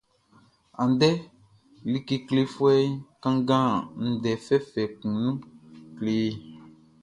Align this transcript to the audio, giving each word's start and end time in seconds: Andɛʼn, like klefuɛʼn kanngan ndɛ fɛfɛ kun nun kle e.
Andɛʼn, 0.81 1.15
like 1.91 2.15
klefuɛʼn 2.27 2.87
kanngan 3.21 3.65
ndɛ 4.11 4.31
fɛfɛ 4.45 4.81
kun 4.99 5.13
nun 5.23 5.37
kle 5.95 6.13
e. 6.27 6.31